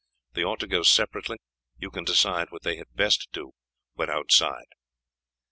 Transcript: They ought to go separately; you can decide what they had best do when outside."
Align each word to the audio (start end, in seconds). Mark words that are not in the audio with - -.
They 0.33 0.43
ought 0.43 0.59
to 0.61 0.67
go 0.67 0.81
separately; 0.81 1.37
you 1.77 1.91
can 1.91 2.05
decide 2.05 2.49
what 2.49 2.63
they 2.63 2.77
had 2.77 2.91
best 2.95 3.27
do 3.31 3.51
when 3.93 4.09
outside." 4.09 4.65